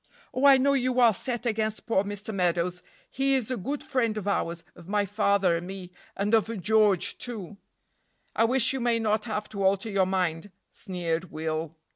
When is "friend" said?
3.83-4.17